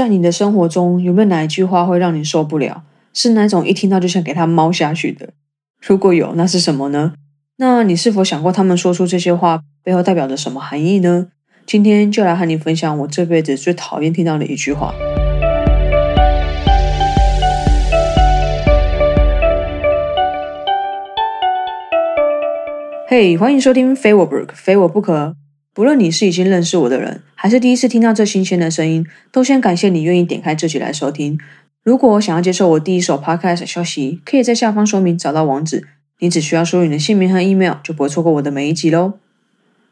[0.00, 2.84] 在你的生活中，有没有哪一句话会让你受不了？
[3.12, 5.34] 是那种一听到就想给他猫下去的？
[5.78, 7.12] 如果有，那是什么呢？
[7.58, 11.26] 那你是否想过他们说出这些话背后代表着什么含义呢？
[11.66, 14.94] 今天就来和你分享我这辈子最讨厌听到的一句话。
[23.06, 25.36] 嘿，欢迎收听非我不可，非我不可。
[25.74, 31.40] 不论你是已经认识我的人，还是第一次听到这新鲜的声音，都先感谢你愿意点开这集来收听。
[31.82, 39.14] 如果想要接受我第一手 podcast 消息，可以在下方说明找到网址，你只需要输入你的姓名和 email，就不会错过我的每一集喽。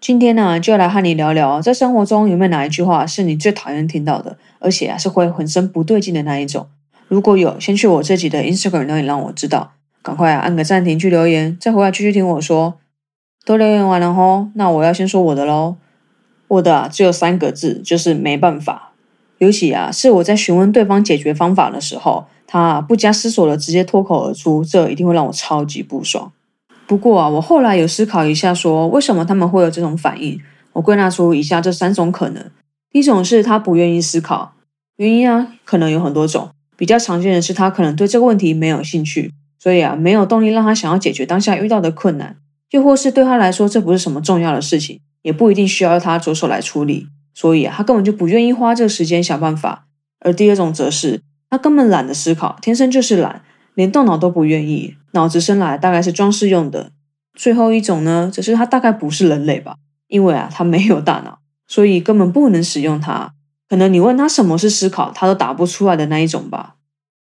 [0.00, 6.68] 今天呢，就来和你聊聊，在生活中有没有哪一句话是你最讨厌听到的，而且啊是会浑身不对劲的那一种？
[7.08, 12.74] 如果有，先去我这集的 Instagram 留言让我知道，赶快啊按个暂停去留言，再回来继续听我说。
[13.44, 15.78] 都留言完了吼，那我要先说我的喽。
[16.52, 18.92] 我的只有三个字，就是没办法。
[19.38, 26.30] 尤其啊是我在询问对方解决方法的时候，他不加思索的直接脱口而出，这一定会让我超级不爽。
[26.86, 30.38] 不过啊，我后来有思考一下，说为什么他们会有这种反应？
[30.74, 32.50] 我归纳出以下这三种可能：
[32.90, 34.52] 第一种是他不愿意思考，
[34.96, 42.36] 原因啊可能有很多种，比较常见的是他可能对这个问题没有兴趣，所以啊没有动力让他想要解决当下遇到的困难。
[42.70, 49.86] 又或是对他来说，这不是什么重要的事情，也不一定需要他着手来处理，所以啊，他根本就不愿意花这个时间想办法。
[50.20, 51.20] 而第二种则是，
[51.50, 53.42] 他根本懒得思考，天生就是懒，
[53.74, 56.92] 连动脑都不愿意，脑子生来大概是装饰用的。
[57.34, 59.76] 最后一种呢，则是他大概不是人类吧，
[60.08, 63.32] 因为啊，他没有大脑，所以根本不能使用它。
[63.68, 66.74] 可能你问他什么是思考，他都答不出来的那一种吧。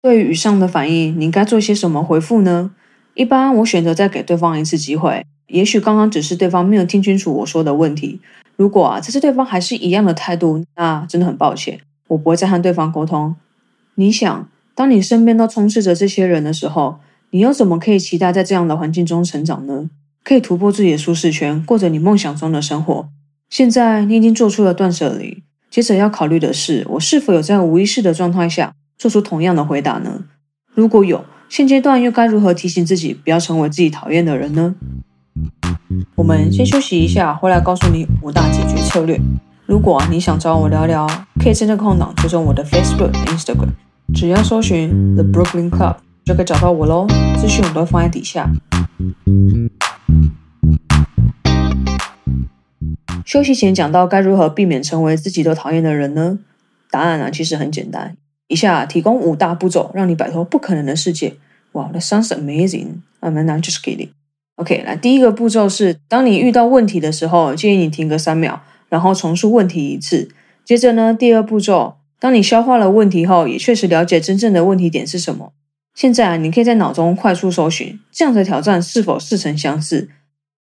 [0.00, 2.70] 对于以上的反应，你应该做些什么回复呢？
[3.14, 8.20] 一般我选择再给对方一次机会，也许刚刚只是对方没有听清楚我说的问题。
[8.56, 13.34] 如果啊这次对方还是一样的态度，那真的很抱歉，我不会再和对方沟通。
[13.96, 19.90] 你想，当你身边都充斥着这些人的时候，你又怎么可以期待在这样的环境中成长呢？
[20.24, 23.08] 可以突破自己的舒适圈，过着你梦想中的生活。
[23.50, 30.24] 现在你已经做出了断舍离，接着要考虑的是，我是否有在无意识的状态下做出同样的回答呢？
[30.74, 31.24] 如果有。
[31.48, 34.74] 现阶段又该如何提醒自己不要成为自己讨厌的人呢？
[36.18, 39.16] 我们先休息一下，回来告诉你五大解决策略。
[39.66, 41.06] 如果你想找我聊聊，
[41.40, 43.68] 可以趁这空档追踪我的 Facebook、Instagram，
[44.12, 47.06] 只要搜寻 The Brooklyn Club 就可以找到我喽。
[47.38, 48.50] 资讯我都放在底下。
[53.24, 56.40] 休息前讲到该如何避免成为自己都讨厌的人呢？
[56.90, 58.16] 答案呢其实很简单。
[58.48, 61.36] 以下提供五大步骤，让你摆脱不可能的世界。
[61.72, 63.02] 哇，That sounds amazing.
[63.20, 64.08] I'm not just kidding.
[64.58, 70.28] OK，来，第一个步骤是，当你遇到问题的时候，建议你停个三秒，然后重述问题一次。
[70.64, 75.52] 接着呢，第二步骤，当你消化了问题后，也确实了解真正的问题点是什么。
[75.94, 80.08] 现在啊，你可以在脑中快速搜寻，这样的挑战是否似曾相识？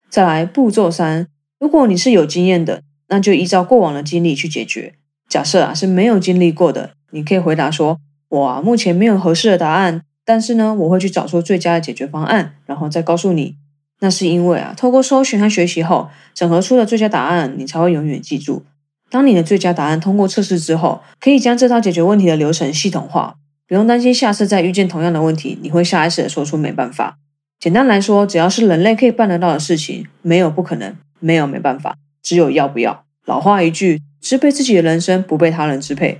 [0.10, 4.96] 再来，步骤三，如果你是有经验的，那就依照过往的经历去解决。
[5.30, 6.92] 假设啊是没有经历过的。
[7.12, 7.98] 你可以回答说
[8.28, 13.56] ：“我啊，目前没有合适的答案，但是呢，我会去找出最佳的解决方案，然后再告诉你。
[14.00, 18.64] 那是因为啊，透过搜寻和学习后，整合出了最佳答案，你才会永远记住。
[19.10, 23.36] 当你的最佳答案通过测试之后，可以将这套解决问题的流程系统化，
[23.68, 27.18] 不用担心下次再遇见同样的问题，你会下意识的说出没办法。
[27.60, 33.04] 简单来说，只要是人类可以办得到的事情，没有不可能，没有没办法，只有要不要。
[33.26, 36.18] 老话一句：支配自己的人生，不被他人支配。”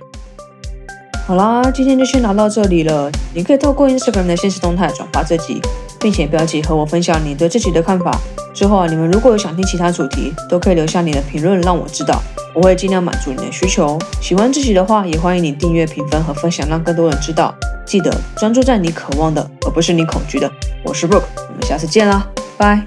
[1.30, 3.08] 好啦，今天就先聊到这里了。
[3.32, 5.62] 你可以透过 Instagram 的现实动态转发这集，
[6.00, 8.18] 并且标记和我分享你对这集的看法。
[8.52, 12.20] 之后啊，你们如果有想听其他主题，都可以留下你的评论让我知道，
[12.52, 13.96] 我会尽量满足你的需求。
[14.20, 17.54] 喜欢这集的话，也欢迎你订阅、评分和分享，让更多人知道。
[17.86, 20.50] 记得专注在你渴望的，而不是你恐惧的。
[20.82, 22.26] 我是 Brooke，我们下次见啦，
[22.58, 22.84] 拜。